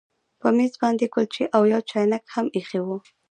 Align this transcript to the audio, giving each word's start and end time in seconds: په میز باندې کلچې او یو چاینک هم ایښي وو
په 0.41 0.47
میز 0.57 0.73
باندې 0.81 1.05
کلچې 1.13 1.43
او 1.55 1.61
یو 1.73 1.81
چاینک 1.91 2.23
هم 2.33 2.45
ایښي 2.55 2.79
وو 2.83 2.97